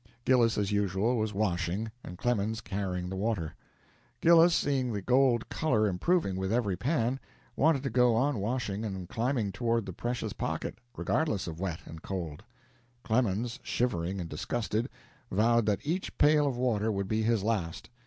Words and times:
Gillis, 0.25 0.57
as 0.57 0.71
usual, 0.71 1.15
was 1.15 1.31
washing, 1.31 1.91
and 2.03 2.17
Clemens 2.17 2.59
carrying 2.59 3.07
the 3.07 3.15
water. 3.15 3.53
Gillis, 4.19 4.55
seeing 4.55 4.91
the 4.91 4.99
gold 5.03 5.47
"color" 5.47 5.87
improving 5.87 6.37
with 6.37 6.51
every 6.51 6.75
pan, 6.75 7.19
wanted 7.55 7.83
to 7.83 7.91
go 7.91 8.15
on 8.15 8.39
washing 8.39 8.83
and 8.83 9.07
climbing 9.07 9.51
toward 9.51 9.85
the 9.85 9.93
precious 9.93 10.33
pocket, 10.33 10.79
regardless 10.97 11.45
of 11.45 11.59
wet 11.59 11.81
and 11.85 12.01
cold. 12.01 12.41
Clemens, 13.03 13.59
shivering 13.61 14.19
and 14.19 14.27
disgusted, 14.27 14.89
vowed 15.29 15.67
that 15.67 15.85
each 15.85 16.17
pail 16.17 16.47
of 16.47 16.57
water 16.57 16.91
would 16.91 17.07
be 17.07 17.21
his 17.21 17.43
last. 17.43 17.87